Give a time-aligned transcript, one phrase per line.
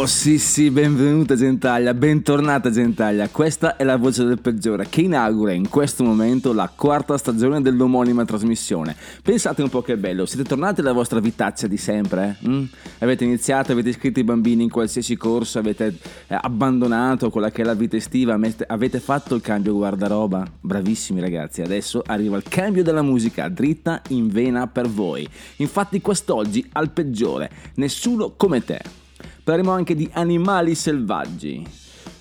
[0.00, 3.28] Oh sì sì, benvenuta Gentaglia, bentornata Gentaglia.
[3.28, 8.24] Questa è la voce del peggiore che inaugura in questo momento la quarta stagione dell'omonima
[8.24, 8.96] trasmissione.
[9.22, 12.38] Pensate un po' che bello, siete tornati alla vostra vitaccia di sempre?
[12.40, 12.48] eh?
[12.48, 12.64] Mm?
[13.00, 15.94] Avete iniziato, avete iscritto i bambini in qualsiasi corso, avete
[16.28, 20.50] eh, abbandonato quella che è la vita estiva, avete- avete fatto il cambio guardaroba?
[20.62, 25.28] Bravissimi ragazzi, adesso arriva il cambio della musica dritta in vena per voi.
[25.56, 28.99] Infatti quest'oggi al peggiore, nessuno come te.
[29.50, 31.66] Parleremo anche di animali selvaggi.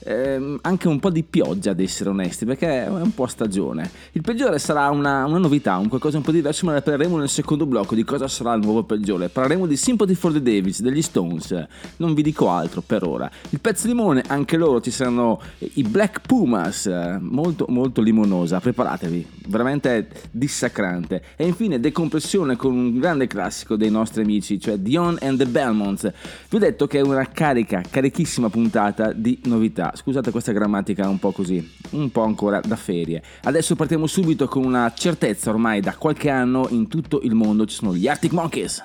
[0.06, 3.90] Ehm, anche un po' di pioggia, ad essere onesti, perché è un po' stagione.
[4.14, 7.30] Il peggiore sarà una, una novità, un qualcosa un po' diverso, ma ne parleremo nel
[7.30, 9.30] secondo blocco di cosa sarà il nuovo peggiore.
[9.30, 11.68] Parleremo di Sympathy for the Davis, degli Stones.
[11.98, 13.30] Non vi dico altro per ora.
[13.50, 18.60] Il pezzo limone, anche loro ci saranno i Black Pumas, eh, molto molto limonosa.
[18.60, 21.24] Preparatevi, veramente dissacrante.
[21.36, 26.12] E infine decompressione con un grande classico dei nostri amici, cioè Dion and the Belmonts.
[26.50, 29.89] Vi ho detto che è una carica, carichissima puntata di novità.
[29.96, 33.22] Scusate questa grammatica un po' così, un po' ancora da ferie.
[33.44, 37.76] Adesso partiamo subito con una certezza ormai da qualche anno in tutto il mondo ci
[37.76, 38.84] sono gli Arctic Monkeys.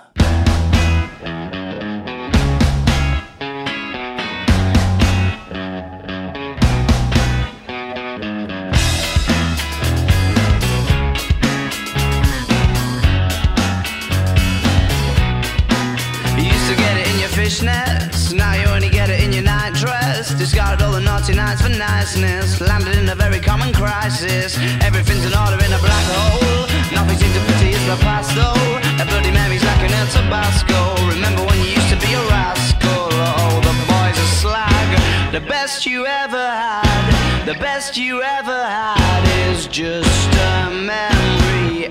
[20.45, 24.59] Discarded all the naughty nights for niceness, landed in a very common crisis.
[24.84, 26.69] Everything's in order in a black hole.
[26.92, 28.52] Nothing seems to pity is the past though.
[29.01, 31.01] A bloody memory's like an El Tabasco.
[31.08, 33.08] Remember when you used to be a rascal?
[33.24, 35.33] Oh, the boys are slag.
[35.33, 41.91] The best you ever had, the best you ever had is just a memory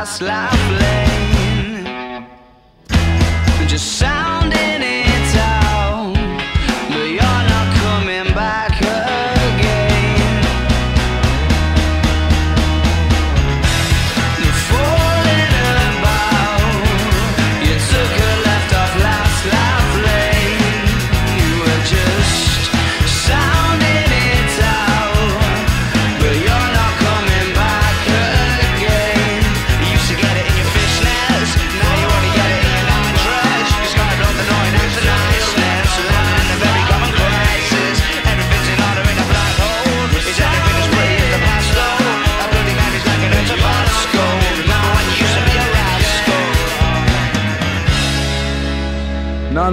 [0.00, 0.99] past life left.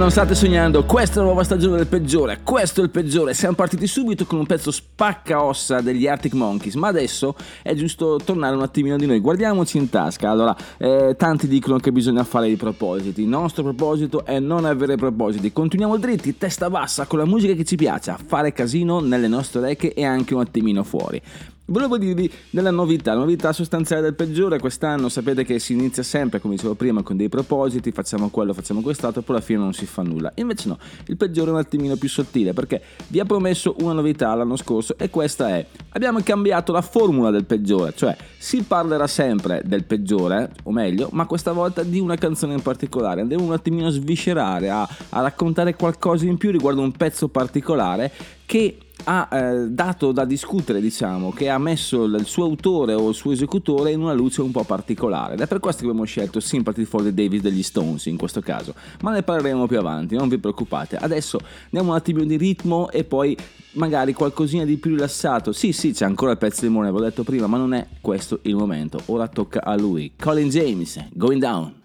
[0.08, 3.34] Non state sognando, questa è la nuova stagione del peggiore, questo è il peggiore.
[3.34, 8.18] Siamo partiti subito con un pezzo spacca ossa degli Arctic Monkeys, ma adesso è giusto
[8.24, 9.20] tornare un attimino di noi.
[9.20, 10.30] Guardiamoci in tasca.
[10.30, 13.20] Allora, eh, tanti dicono che bisogna fare i propositi.
[13.20, 15.52] Il nostro proposito è non avere propositi.
[15.52, 19.92] Continuiamo dritti, testa bassa, con la musica che ci piace, fare casino nelle nostre orecchie
[19.92, 21.20] e anche un attimino fuori.
[21.70, 26.40] Volevo dirvi della novità, la novità sostanziale del peggiore quest'anno, sapete che si inizia sempre,
[26.40, 29.84] come dicevo prima, con dei propositi, facciamo quello, facciamo quest'altro, poi alla fine non si
[29.84, 30.32] fa nulla.
[30.36, 30.78] Invece no,
[31.08, 34.96] il peggiore è un attimino più sottile, perché vi ha promesso una novità l'anno scorso
[34.96, 40.52] e questa è, abbiamo cambiato la formula del peggiore, cioè si parlerà sempre del peggiore,
[40.62, 44.70] o meglio, ma questa volta di una canzone in particolare, andremo un attimino a sviscerare,
[44.70, 48.10] a, a raccontare qualcosa in più riguardo un pezzo particolare
[48.46, 53.14] che ha eh, dato da discutere, diciamo, che ha messo il suo autore o il
[53.14, 55.34] suo esecutore in una luce un po' particolare.
[55.34, 58.40] Ed è per questo che abbiamo scelto Sympathy for the Davis degli Stones in questo
[58.40, 58.74] caso.
[59.02, 60.96] Ma ne parleremo più avanti, non vi preoccupate.
[60.96, 63.36] Adesso andiamo un attimo di ritmo e poi
[63.72, 65.52] magari qualcosina di più rilassato.
[65.52, 68.40] Sì, sì, c'è ancora il pezzo di Mone, avevo detto prima, ma non è questo
[68.42, 69.00] il momento.
[69.06, 70.12] Ora tocca a lui.
[70.18, 71.77] Colin James, Going Down.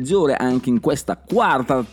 [0.00, 1.84] Peggiore anche in questa quarta,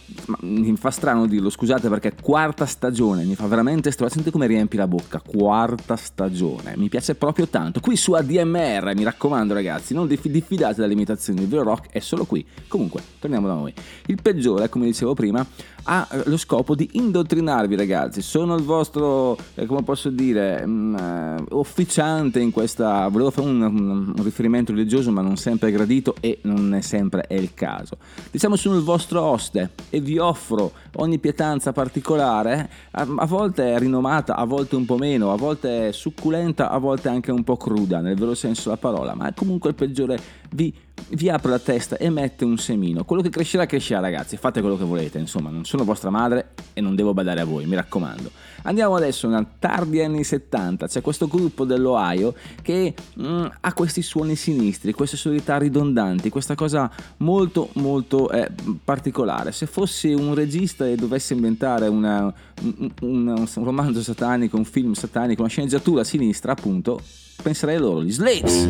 [0.42, 4.78] mi fa strano dirlo, scusate perché quarta stagione, mi fa veramente strano, senti come riempi
[4.78, 10.08] la bocca, quarta stagione, mi piace proprio tanto, qui su ADMR, mi raccomando ragazzi, non
[10.08, 13.74] dif- diffidate dalle imitazioni, il vero rock è solo qui, comunque, torniamo da noi,
[14.06, 15.46] il peggiore, come dicevo prima,
[15.89, 20.96] ha eh, lo scopo di indottrinarvi ragazzi, sono il vostro, eh, come posso dire, mm,
[20.96, 25.72] eh, officiante in questa, volevo fare un, un- un riferimento religioso ma non sempre è
[25.72, 27.98] gradito e non è sempre è il caso.
[28.29, 33.79] Diciamo sono il vostro oste e vi offro ogni pietanza particolare, a, a volte è
[33.79, 37.56] rinomata, a volte un po' meno, a volte è succulenta, a volte anche un po'
[37.58, 40.20] cruda, nel vero senso della parola, ma comunque il peggiore.
[40.50, 40.74] Vi,
[41.10, 43.04] vi apre la testa e mette un semino.
[43.06, 46.82] Quello che crescerà, crescerà ragazzi, fate quello che volete, insomma, non sono vostra madre e
[46.82, 48.32] non devo badare a voi, mi raccomando.
[48.63, 54.36] Andiamo adesso nel tardi anni 70, c'è questo gruppo dell'Ohio che mm, ha questi suoni
[54.36, 58.50] sinistri, queste sonorità ridondanti, questa cosa molto molto eh,
[58.84, 59.51] particolare.
[59.54, 64.94] Se fossi un regista e dovessi inventare una, un, un- un romanzo satanico, un film
[64.94, 67.00] satanico, una sceneggiatura sinistra, appunto,
[67.42, 68.68] penserei a loro, gli Slaves.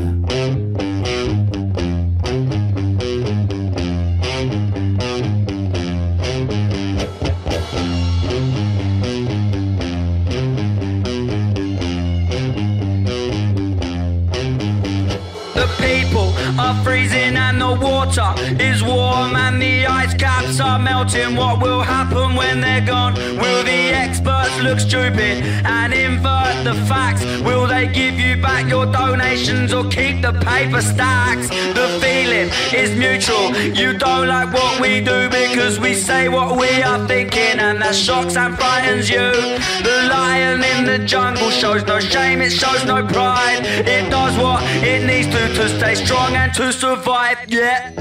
[16.68, 21.36] Are freezing and the water is warm and the ice caps are melting.
[21.36, 23.14] What will happen when they're gone?
[23.42, 25.36] Will the experts look stupid
[25.78, 27.24] and invert the facts?
[27.48, 31.48] Will they give you back your donations or keep the paper stacks?
[31.80, 32.50] The feeling
[32.82, 33.48] is mutual.
[33.82, 37.96] You don't like what we do because we say what we are thinking and that
[37.96, 39.32] shocks and frightens you.
[39.88, 40.37] The the
[41.08, 43.62] jungle shows no shame, it shows no pride.
[43.64, 47.38] It does what it needs to to stay strong and to survive.
[47.48, 47.92] Yeah.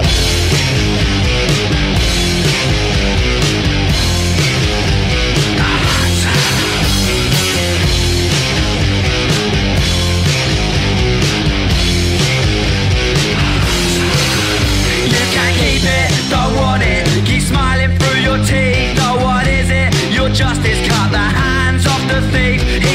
[15.07, 17.07] You can't keep it, don't want it.
[17.25, 18.99] Keep smiling through your teeth.
[18.99, 20.13] Oh, what is it?
[20.13, 22.86] Your justice cut the hands of the thief.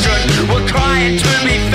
[0.00, 1.67] Children were crying to be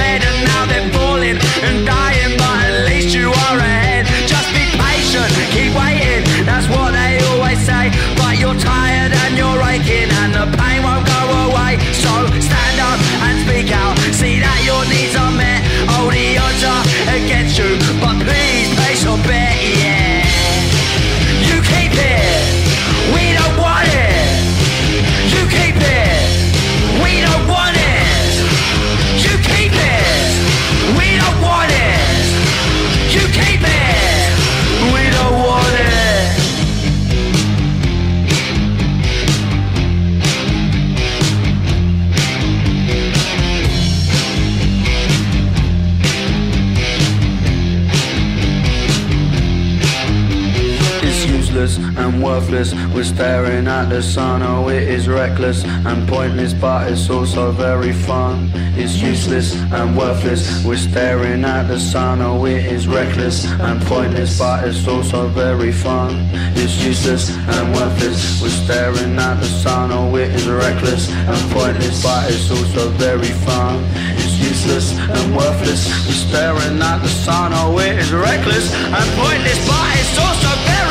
[52.03, 52.73] and worthless.
[52.93, 54.43] We're staring at the sun.
[54.43, 58.51] Oh, it is reckless and pointless, but it's also very fun.
[58.75, 60.65] It's useless and worthless.
[60.65, 62.21] We're staring at the sun.
[62.21, 66.29] Oh, it is reckless and pointless, but it's also very fun.
[66.55, 68.41] It's useless and worthless.
[68.41, 69.91] We're staring at the sun.
[69.91, 73.83] Oh, it is reckless and pointless, but it's also very fun.
[74.19, 75.87] It's useless and worthless.
[76.05, 77.51] We're staring at the sun.
[77.53, 80.82] Oh, it is reckless and pointless, but it's also very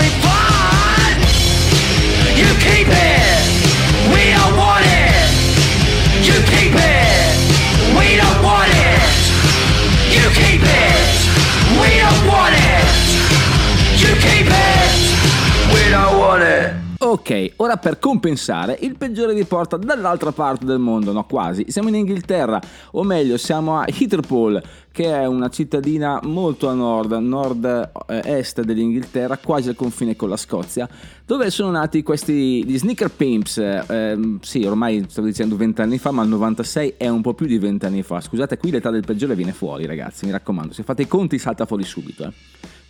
[17.12, 21.88] Ok, ora per compensare, il peggiore vi porta dall'altra parte del mondo, no quasi, siamo
[21.88, 22.61] in Inghilterra,
[22.92, 24.62] o meglio siamo a Heatherpool,
[24.93, 30.89] che è una cittadina molto a nord, nord-est dell'Inghilterra, quasi al confine con la Scozia,
[31.25, 36.11] dove sono nati questi gli sneaker pimps, eh, sì ormai stavo dicendo 20 anni fa,
[36.11, 39.05] ma il 96 è un po' più di 20 anni fa, scusate qui l'età del
[39.05, 42.25] peggiore viene fuori ragazzi, mi raccomando, se fate i conti salta fuori subito.
[42.25, 42.33] Eh.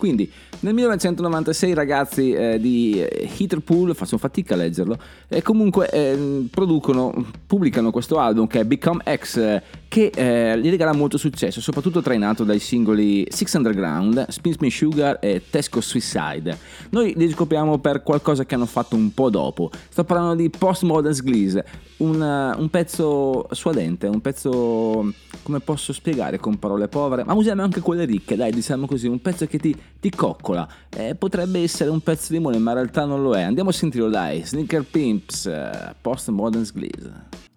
[0.03, 0.29] Quindi
[0.61, 6.49] nel 1996 i ragazzi eh, di eh, Heatherpool, faccio fatica a leggerlo, e comunque eh,
[6.51, 11.61] producono, pubblicano questo album che è Become X, eh, che eh, gli regala molto successo,
[11.61, 16.57] soprattutto trainato dai singoli Six Underground, Spin Spin Sugar e Tesco Suicide.
[16.93, 19.71] Noi li scopriamo per qualcosa che hanno fatto un po' dopo.
[19.91, 21.63] Sto parlando di Postmodern Glees,
[21.99, 27.61] un, eh, un pezzo suadente, un pezzo, come posso spiegare con parole povere, ma usiamo
[27.61, 30.67] anche quelle ricche, dai, diciamo così, un pezzo che ti, ti coccola.
[30.89, 33.43] Eh, potrebbe essere un pezzo di limone, ma in realtà non lo è.
[33.43, 34.43] Andiamo a sentirlo, dai.
[34.43, 37.51] Sneaker Pimps, eh, Postmodern Glees.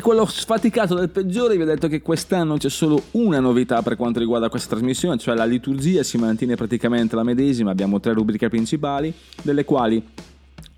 [0.00, 3.96] E quello sfaticato del peggiore vi ho detto che quest'anno c'è solo una novità per
[3.96, 8.48] quanto riguarda questa trasmissione, cioè la liturgia si mantiene praticamente la medesima, abbiamo tre rubriche
[8.48, 10.02] principali, delle quali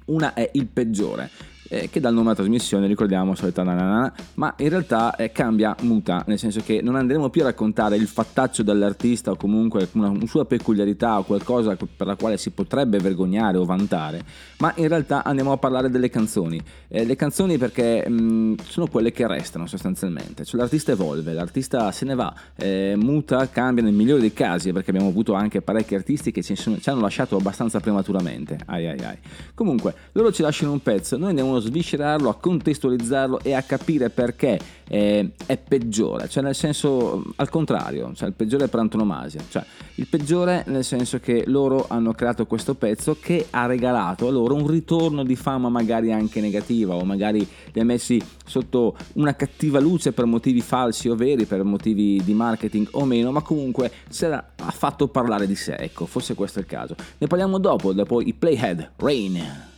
[0.07, 1.52] una è il peggiore.
[1.73, 6.23] Eh, che il nome alla trasmissione, ricordiamo, solita nanana, ma in realtà eh, cambia, muta,
[6.27, 10.27] nel senso che non andremo più a raccontare il fattaccio dell'artista o comunque una, una
[10.27, 14.23] sua peculiarità o qualcosa per la quale si potrebbe vergognare o vantare,
[14.59, 16.61] ma in realtà andiamo a parlare delle canzoni.
[16.89, 22.05] Eh, le canzoni perché mh, sono quelle che restano sostanzialmente, cioè l'artista evolve, l'artista se
[22.05, 26.33] ne va, eh, muta, cambia nel migliore dei casi, perché abbiamo avuto anche parecchi artisti
[26.33, 28.59] che ci, sono- ci hanno lasciato abbastanza prematuramente.
[28.67, 29.17] Ai ai ai.
[29.55, 34.59] Comunque, loro ci lasciano un pezzo, noi andiamo sviscerarlo, a contestualizzarlo e a capire perché
[34.88, 40.07] eh, è peggiore, cioè nel senso al contrario, cioè il peggiore per antonomasia, cioè il
[40.07, 44.66] peggiore nel senso che loro hanno creato questo pezzo che ha regalato a loro un
[44.66, 50.12] ritorno di fama magari anche negativa o magari li ha messi sotto una cattiva luce
[50.12, 54.44] per motivi falsi o veri, per motivi di marketing o meno, ma comunque se l'ha-
[54.57, 56.94] ha fatto parlare di sé, ecco, forse questo è il caso.
[57.18, 59.70] Ne parliamo dopo, dopo i Playhead, Rain.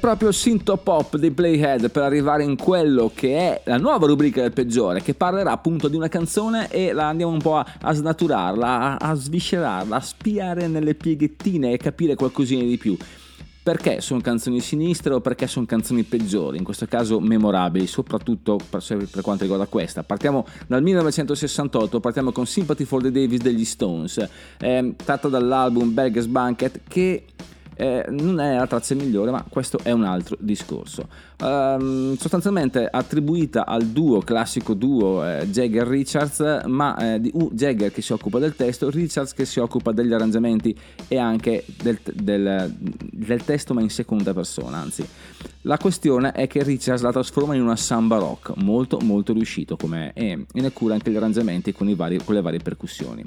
[0.00, 4.52] Proprio il synthopop dei Playhead per arrivare in quello che è la nuova rubrica del
[4.52, 8.66] peggiore, che parlerà appunto di una canzone e la andiamo un po' a, a snaturarla,
[8.66, 12.96] a, a sviscerarla, a spiare nelle pieghettine e capire qualcosina di più.
[13.62, 18.82] Perché sono canzoni sinistre o perché sono canzoni peggiori, in questo caso memorabili, soprattutto per,
[18.82, 20.02] per quanto riguarda questa.
[20.02, 24.26] Partiamo dal 1968, partiamo con Sympathy for the Davis degli Stones,
[24.58, 27.24] eh, tratta dall'album Beggars Banquet che
[27.80, 31.08] eh, non è la traccia migliore, ma questo è un altro discorso.
[31.42, 38.02] Ehm, sostanzialmente attribuita al duo, classico duo eh, Jagger-Richards, ma eh, di uh, Jagger che
[38.02, 40.76] si occupa del testo, Richards che si occupa degli arrangiamenti
[41.08, 45.06] e anche del, del, del testo, ma in seconda persona, anzi.
[45.62, 50.12] La questione è che Richards la trasforma in una samba rock, molto molto riuscito come
[50.12, 53.22] è, e ne cura anche gli arrangiamenti con, vari, con le varie percussioni.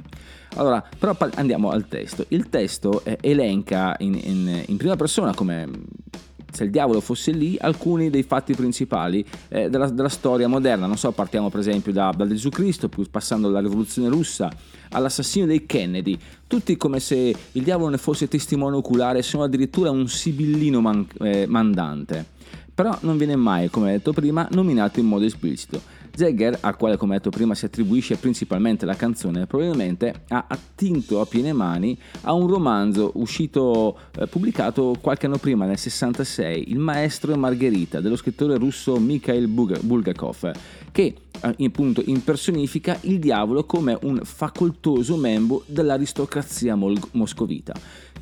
[0.56, 2.26] Allora, però andiamo al testo.
[2.30, 5.68] Il testo eh, elenca in, in, in prima persona come
[6.54, 10.86] se il diavolo fosse lì, alcuni dei fatti principali eh, della, della, storia moderna.
[10.86, 14.52] Non so, partiamo per esempio da, da Gesù Cristo, passando dalla rivoluzione russa
[14.90, 19.90] all'assassinio dei Kennedy, tutti come se il diavolo ne fosse testimone oculare, se non addirittura
[19.90, 22.26] un sibillino man, eh, mandante.
[22.74, 25.82] Però non viene mai, come detto prima, nominato in modo esplicito.
[26.16, 31.26] Jagger, al quale come detto prima si attribuisce principalmente la canzone, probabilmente ha attinto a
[31.26, 37.34] piene mani a un romanzo uscito, eh, pubblicato qualche anno prima, nel 66, Il maestro
[37.34, 40.52] e Margherita, dello scrittore russo Mikhail Bulgakov,
[40.92, 47.74] che eh, appunto impersonifica il diavolo come un facoltoso membro dell'aristocrazia mol- moscovita.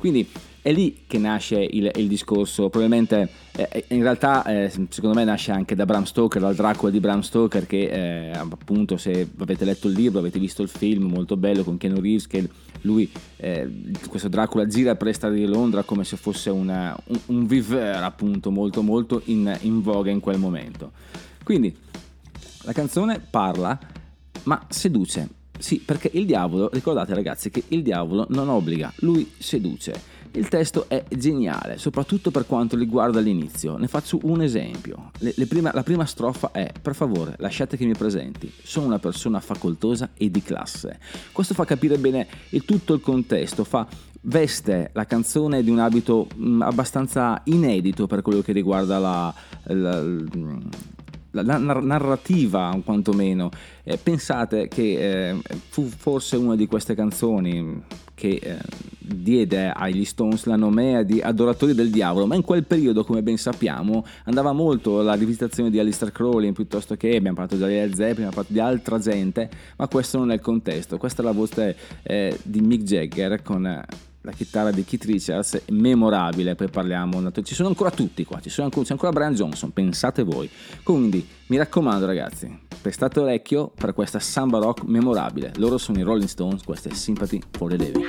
[0.02, 0.28] Quindi
[0.62, 5.52] è lì che nasce il, il discorso, probabilmente eh, in realtà eh, secondo me nasce
[5.52, 9.86] anche da Bram Stoker, dal Dracula di Bram Stoker che eh, appunto se avete letto
[9.86, 12.48] il libro, avete visto il film molto bello con Keanu Reeves che
[12.80, 13.70] lui, eh,
[14.08, 18.02] questo Dracula gira per le strade di Londra come se fosse una, un, un viveur
[18.02, 20.90] appunto molto molto in, in voga in quel momento.
[21.44, 21.72] Quindi
[22.62, 23.78] la canzone parla
[24.42, 25.41] ma seduce.
[25.62, 29.94] Sì, perché il diavolo, ricordate ragazzi che il diavolo non obbliga, lui seduce.
[30.32, 33.76] Il testo è geniale, soprattutto per quanto riguarda l'inizio.
[33.76, 35.12] Ne faccio un esempio.
[35.18, 38.52] Le, le prima, la prima strofa è: Per favore, lasciate che mi presenti.
[38.60, 40.98] Sono una persona facoltosa e di classe.
[41.30, 43.86] Questo fa capire bene il tutto il contesto, fa
[44.22, 50.04] veste la canzone di un abito mh, abbastanza inedito per quello che riguarda la, la,
[51.32, 53.50] la, narrativa quantomeno.
[53.82, 57.82] Eh, pensate che eh, fu forse una di queste canzoni
[58.14, 58.58] che eh,
[58.98, 63.36] diede agli Stones la nomea di adoratori del diavolo, ma in quel periodo, come ben
[63.36, 68.26] sappiamo, andava molto la rivisitazione di Alistair Crowley piuttosto che abbiamo parlato di Led Zeppelin,
[68.26, 70.98] abbiamo parlato di altra gente, ma questo non è il contesto.
[70.98, 73.84] Questa è la voce eh, di Mick Jagger con eh,
[74.22, 78.84] la chitarra di Keith Richards, memorabile, poi parliamo, ci sono ancora tutti qua, sono ancora,
[78.84, 80.48] c'è ancora Brian Johnson, pensate voi.
[80.82, 85.52] Quindi mi raccomando ragazzi, prestate orecchio per questa samba rock memorabile.
[85.56, 88.06] Loro sono i Rolling Stones, questa è Sympathy for the Devil.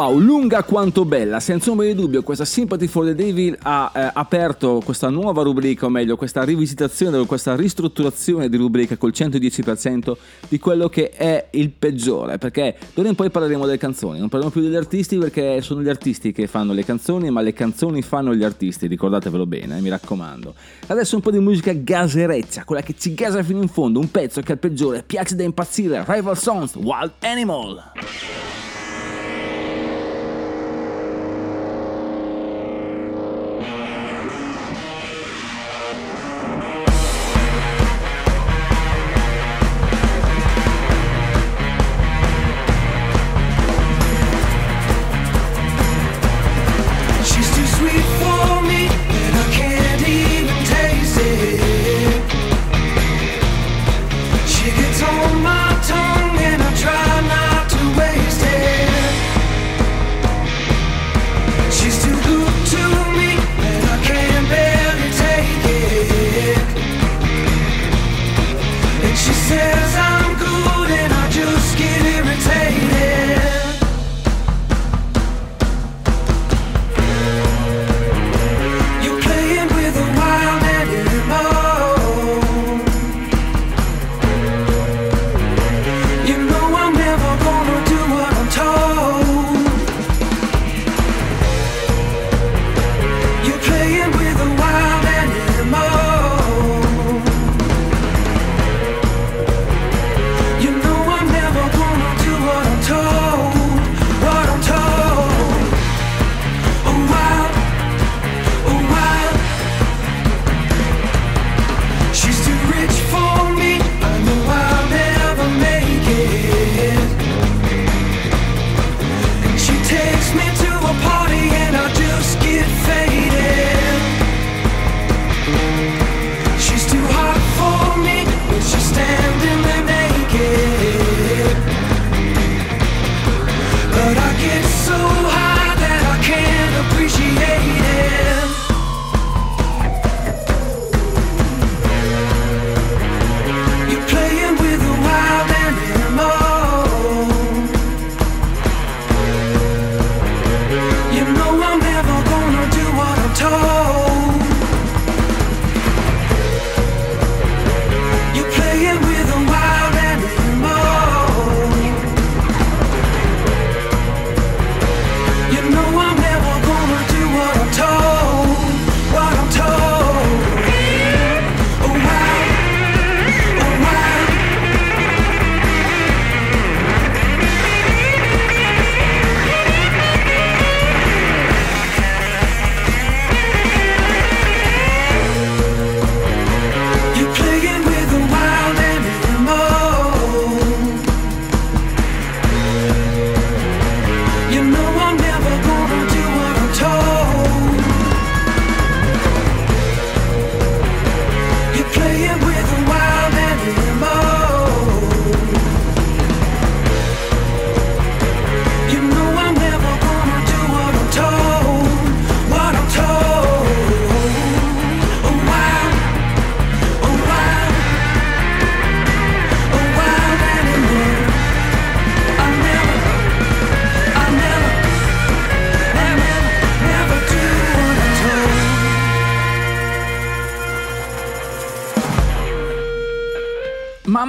[0.00, 4.10] Wow, lunga quanto bella, senza ombra di dubbio questa Sympathy for the Devil ha eh,
[4.14, 10.16] aperto questa nuova rubrica, o meglio questa rivisitazione, questa ristrutturazione di rubrica col 110%
[10.48, 14.50] di quello che è il peggiore, perché d'ora in poi parleremo delle canzoni, non parliamo
[14.50, 18.34] più degli artisti perché sono gli artisti che fanno le canzoni, ma le canzoni fanno
[18.34, 20.54] gli artisti, ricordatevelo bene, eh, mi raccomando.
[20.86, 24.40] Adesso un po' di musica gasereccia, quella che ci gasa fino in fondo, un pezzo
[24.40, 28.69] che è il peggiore piace da impazzire, Rival Songs, Wild Animal.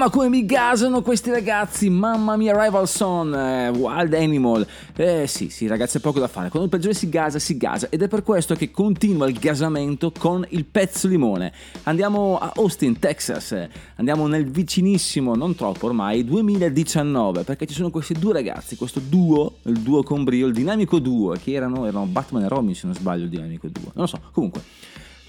[0.02, 4.66] Mamma come mi gasano questi ragazzi, mamma mia Rival Son, eh, Wild Animal.
[4.96, 6.50] Eh sì, sì ragazzi, è poco da fare.
[6.50, 7.86] Quando il peggiore si gasa, si gasa.
[7.88, 11.54] Ed è per questo che continua il gasamento con il pezzo limone.
[11.84, 13.56] Andiamo a Austin, Texas.
[13.98, 17.44] Andiamo nel vicinissimo, non troppo ormai, 2019.
[17.44, 21.34] Perché ci sono questi due ragazzi, questo duo, il duo con brio, il dinamico duo,
[21.34, 23.92] che erano, erano Batman e Robin se non sbaglio il dinamico duo.
[23.94, 24.64] Non lo so, comunque.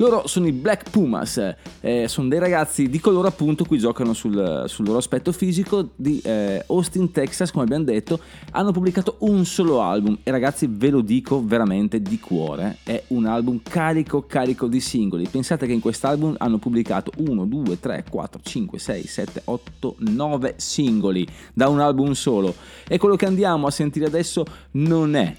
[0.03, 4.64] Loro sono i Black Pumas, eh, sono dei ragazzi di colore appunto qui giocano sul,
[4.66, 8.18] sul loro aspetto fisico di eh, Austin, Texas, come abbiamo detto,
[8.50, 10.18] hanno pubblicato un solo album.
[10.24, 15.28] E ragazzi ve lo dico veramente di cuore, è un album carico carico di singoli,
[15.28, 20.55] pensate che in quest'album hanno pubblicato 1, 2, 3, 4, 5, 6, 7, 8, 9
[20.57, 21.24] singoli
[21.55, 22.53] da un album solo.
[22.88, 25.32] E quello che andiamo a sentire adesso non è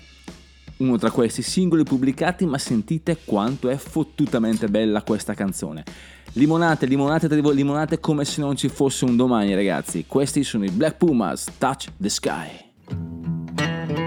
[0.84, 5.84] uno tra questi singoli pubblicati, ma sentite quanto è fottutamente bella questa canzone.
[6.34, 10.06] Limonate, limonate, limonate come se non ci fosse un domani, ragazzi.
[10.08, 14.03] Questi sono i Black Pumas, Touch the Sky.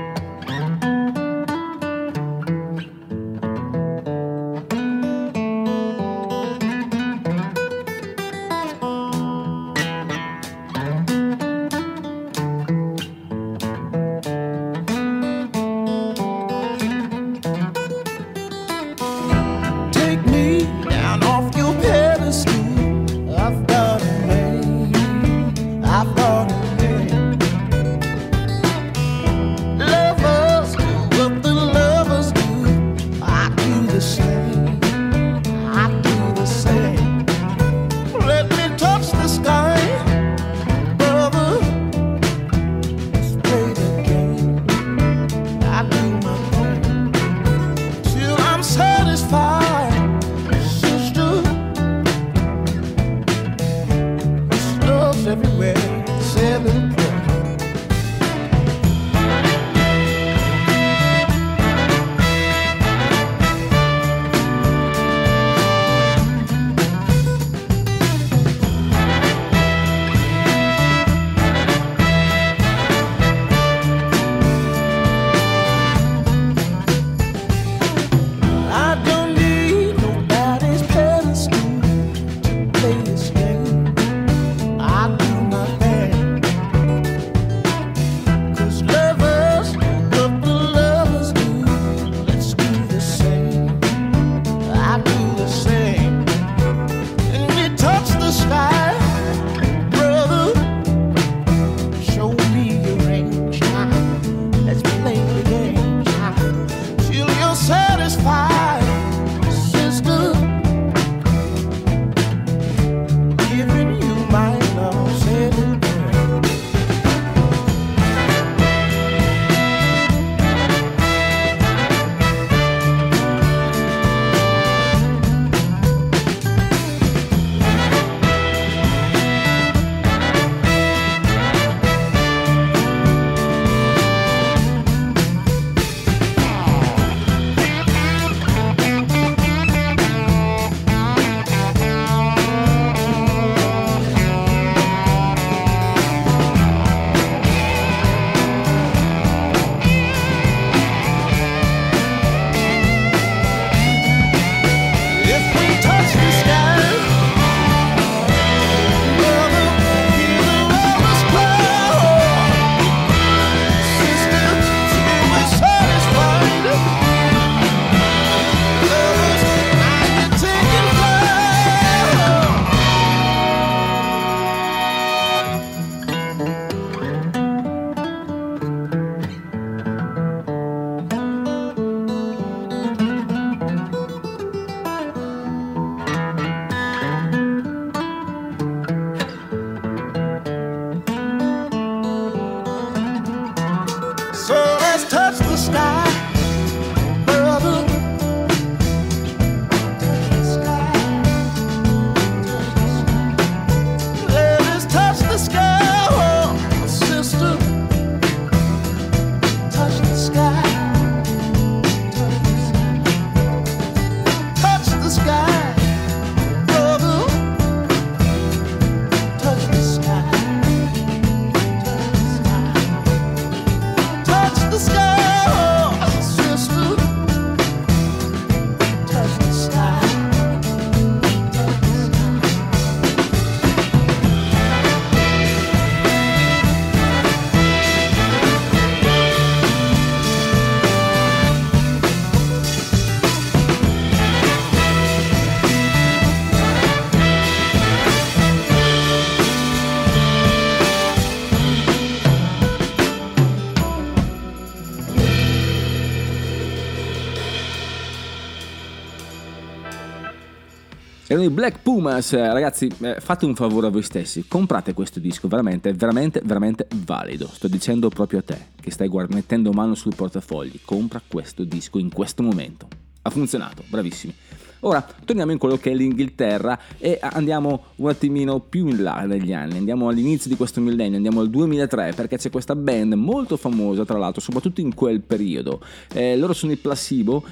[261.46, 265.48] I Black Pumas, Eh, ragazzi, eh, fate un favore a voi stessi, comprate questo disco,
[265.48, 267.48] veramente, veramente, veramente valido.
[267.52, 271.98] Sto dicendo proprio a te, che stai guard- mettendo mano sul portafogli, compra questo disco
[271.98, 272.88] in questo momento.
[273.22, 274.34] Ha funzionato, bravissimi.
[274.80, 279.52] Ora torniamo in quello che è l'Inghilterra e andiamo un attimino più in là negli
[279.52, 284.04] anni, andiamo all'inizio di questo millennio, andiamo al 2003 perché c'è questa band molto famosa
[284.04, 285.80] tra l'altro, soprattutto in quel periodo.
[286.12, 287.42] Eh, loro sono i Placebo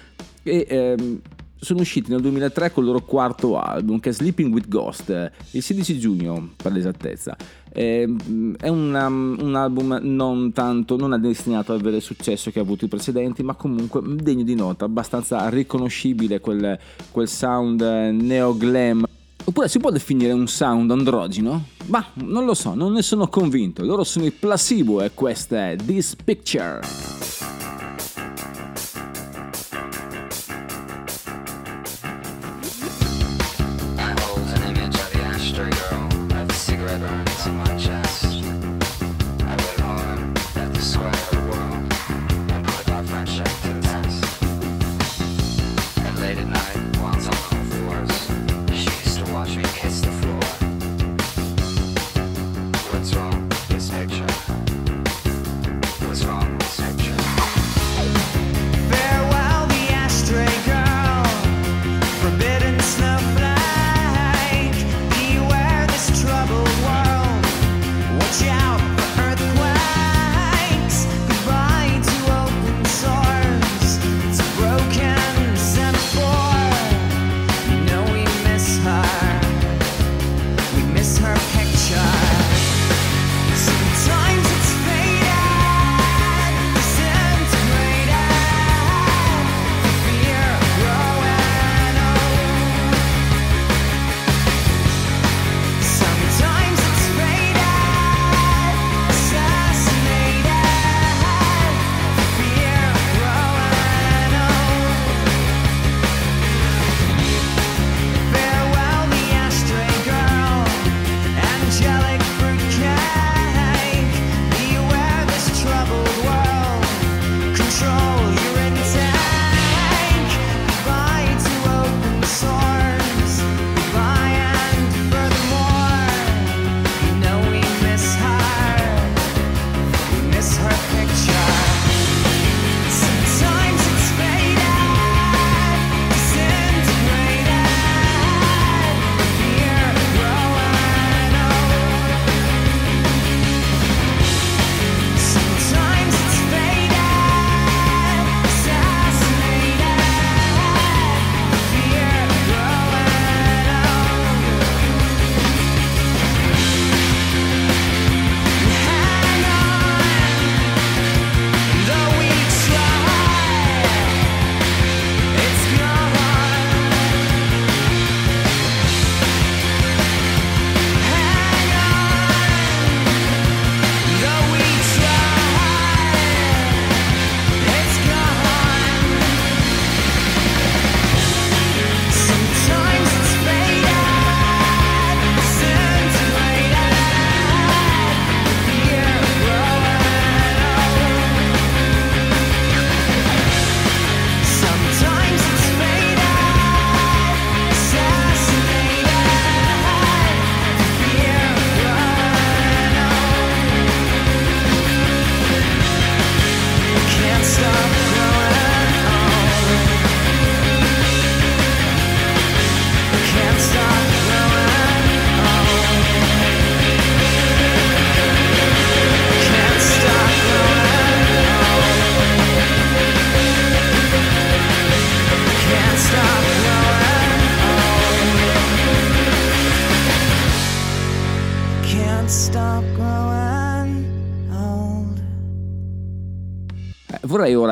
[0.43, 1.21] e ehm,
[1.65, 5.63] sono usciti nel 2003 con il loro quarto album che è Sleeping with Ghost, il
[5.63, 7.37] 16 giugno per l'esattezza.
[7.73, 12.51] Ehm, È un, um, un album non tanto, non è destinato ad avere il successo
[12.51, 16.79] che ha avuto i precedenti, ma comunque degno di nota, abbastanza riconoscibile quel,
[17.11, 19.05] quel sound eh, neo-glam.
[19.47, 21.65] Oppure si può definire un sound androgino?
[21.87, 23.85] Ma non lo so, non ne sono convinto.
[23.85, 26.81] Loro sono i Placebo e questa è This Picture.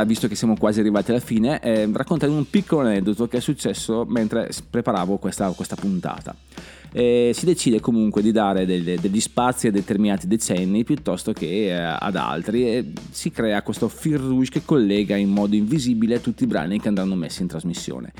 [0.04, 4.04] Visto che siamo quasi arrivati alla fine, eh, raccontare un piccolo aneddoto che è successo
[4.06, 6.34] mentre preparavo questa, questa puntata.
[6.94, 11.72] Eh, si decide comunque di dare delle- degli spazi a determinati decenni piuttosto che eh,
[11.72, 16.46] ad altri e si crea questo fil rouge che collega in modo invisibile tutti i
[16.46, 18.12] brani che andranno messi in trasmissione.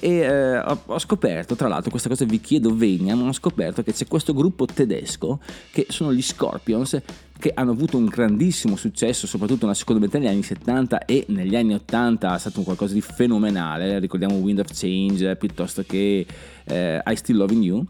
[0.00, 3.92] E eh, ho scoperto, tra l'altro, questa cosa vi chiedo venia, ma ho scoperto che
[3.92, 7.00] c'è questo gruppo tedesco che sono gli Scorpions
[7.38, 11.56] che hanno avuto un grandissimo successo, soprattutto nella seconda metà degli anni 70 e negli
[11.56, 16.26] anni 80 è stato un qualcosa di fenomenale, ricordiamo Wind of Change piuttosto che
[16.64, 17.84] eh, I Still Loving You,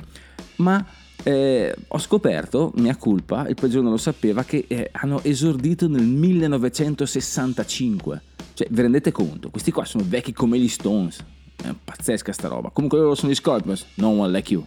[0.56, 0.84] ma
[1.22, 6.04] eh, ho scoperto, mia colpa, il peggiore non lo sapeva, che eh, hanno esordito nel
[6.04, 8.22] 1965.
[8.54, 9.50] Cioè, vi rendete conto?
[9.50, 11.24] Questi qua sono vecchi come gli Stones.
[11.56, 12.70] È pazzesca sta roba.
[12.70, 13.86] Comunque loro sono gli Scorpions.
[13.94, 14.66] No one like you.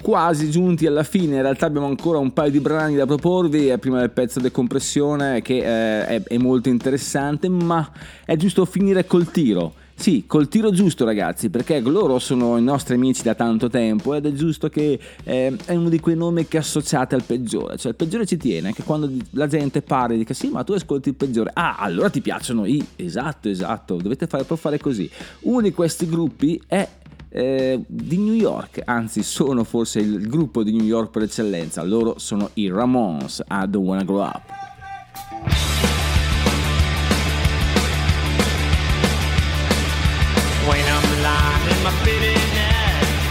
[0.00, 3.78] Quasi giunti alla fine, in realtà abbiamo ancora un paio di brani da proporvi, eh,
[3.78, 7.90] prima del pezzo decompressione che eh, è, è molto interessante, ma
[8.24, 9.74] è giusto finire col tiro.
[9.94, 14.26] Sì, col tiro giusto ragazzi, perché loro sono i nostri amici da tanto tempo ed
[14.26, 17.96] è giusto che eh, è uno di quei nomi che associate al peggiore, cioè il
[17.96, 21.14] peggiore ci tiene, che quando la gente parla e dica sì ma tu ascolti il
[21.14, 25.08] peggiore, ah allora ti piacciono i, esatto esatto, dovete fare, fare così.
[25.42, 26.88] Uno di questi gruppi è
[27.32, 32.18] eh, di New York, anzi sono forse il gruppo di New York per eccellenza, loro
[32.18, 34.42] sono i Ramones a Don't Wanna Grow Up.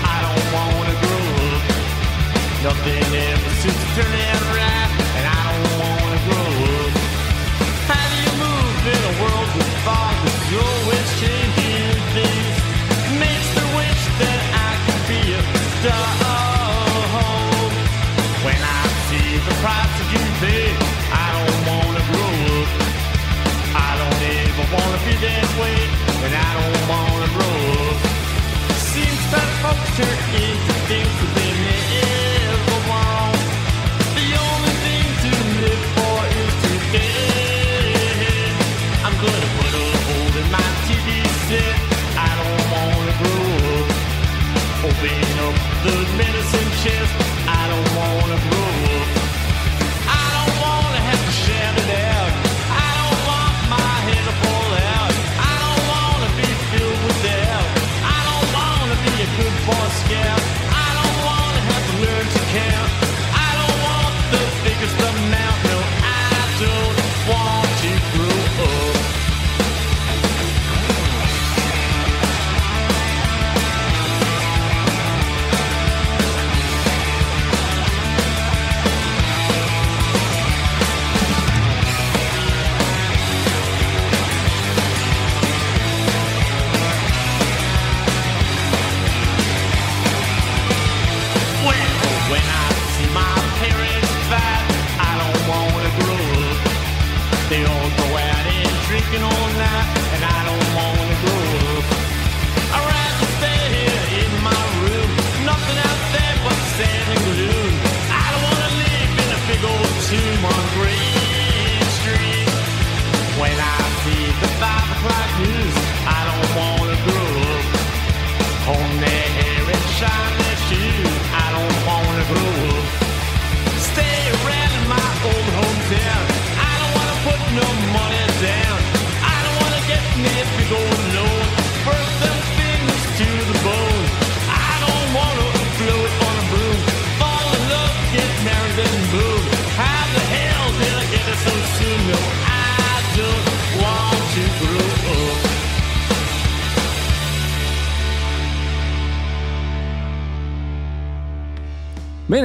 [0.04, 1.66] I don't wanna grow up.
[2.64, 4.51] Nothing ever seems to turn out.
[45.84, 47.31] The medicine chest.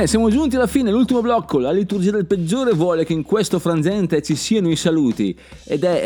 [0.07, 1.59] Siamo giunti alla fine, l'ultimo blocco.
[1.59, 5.37] La liturgia del peggiore vuole che in questo frangente ci siano i saluti.
[5.65, 6.01] Ed è.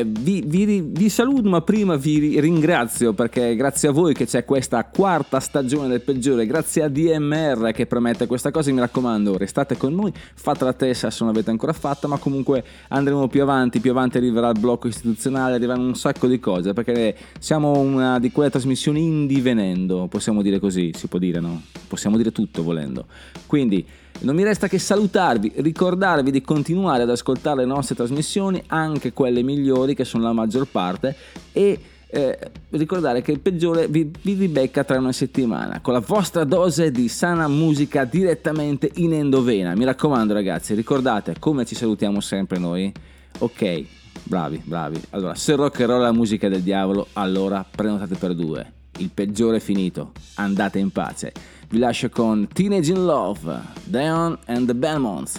[0.00, 4.26] eh, vi, vi- vi saluto, ma prima vi ri- ringrazio perché grazie a voi che
[4.26, 6.46] c'è questa quarta stagione del peggiore.
[6.46, 8.70] Grazie a DMR che promette questa cosa.
[8.72, 12.06] Mi raccomando, restate con noi, fate la testa se non l'avete ancora fatta.
[12.08, 13.80] Ma comunque andremo più avanti.
[13.80, 16.72] Più avanti arriverà il blocco istituzionale, arriveranno un sacco di cose.
[16.72, 20.06] Perché siamo una di quelle trasmissioni indie venendo.
[20.08, 21.62] Possiamo dire così, si può dire, no?
[21.88, 23.06] Possiamo dire tutto volendo.
[23.46, 23.86] Quindi
[24.20, 29.42] non mi resta che salutarvi, ricordarvi di continuare ad ascoltare le nostre trasmissioni, anche quelle
[29.42, 31.16] migliori che sono la maggior parte,
[31.52, 31.78] e
[32.12, 32.38] eh,
[32.70, 37.08] ricordare che il peggiore vi, vi ribecca tra una settimana con la vostra dose di
[37.08, 39.74] sana musica direttamente in endovena.
[39.74, 42.92] Mi raccomando ragazzi, ricordate come ci salutiamo sempre noi.
[43.38, 43.84] Ok,
[44.24, 45.00] bravi, bravi.
[45.10, 48.72] Allora, se rock and roll è la musica del diavolo, allora prenotate per due.
[48.98, 51.32] Il peggiore è finito, andate in pace.
[51.70, 55.38] Vi lascio con Teenage in Love, Dion and the Belmonts.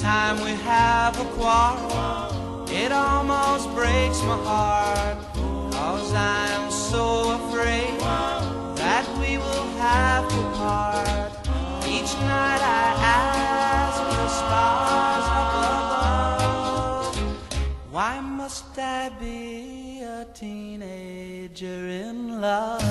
[0.00, 5.16] Time we have a quarrel, it almost breaks my heart.
[5.72, 7.98] Cause I'm so afraid
[8.76, 11.43] that we will have to part.
[11.86, 15.26] Each night I ask the stars
[17.90, 22.82] why must I be a teenager in love?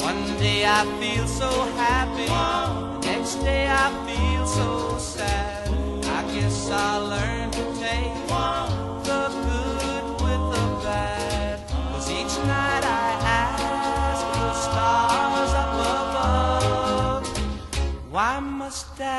[0.00, 2.26] One day I feel so happy,
[3.06, 5.68] next day I feel so sad.
[6.04, 7.71] I guess learn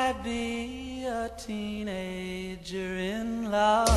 [0.06, 3.88] I be a teenager in love?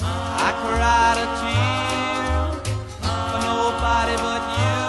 [0.00, 2.32] I cried a tear
[3.30, 4.80] for nobody but you.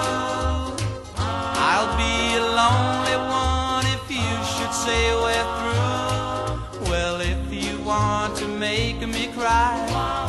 [1.70, 6.90] I'll be a lonely one if you should say we're through.
[6.90, 9.76] Well, if you want to make me cry,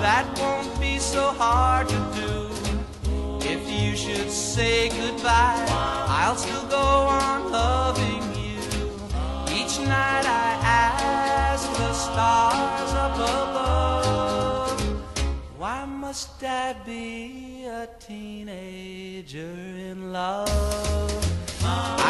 [0.01, 2.51] that won't be so hard to do.
[3.49, 5.64] If you should say goodbye,
[6.09, 8.06] I'll still go on loving
[12.17, 14.81] stars up above,
[15.59, 19.59] why must I be a teenager
[19.91, 20.49] in love?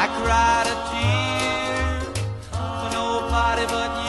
[0.02, 2.00] I cried a tear
[2.52, 4.05] for nobody but you.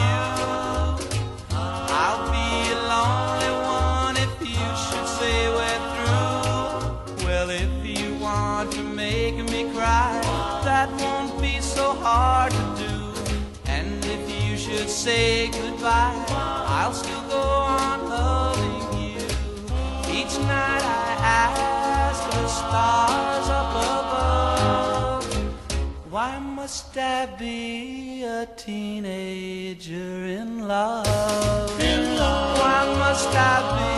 [14.98, 16.24] Say goodbye,
[16.78, 19.22] I'll still go on loving you.
[20.18, 25.24] Each night I ask the stars up above,
[26.10, 31.80] why must I be a teenager in love?
[31.80, 32.58] In love.
[32.58, 33.88] Why must I be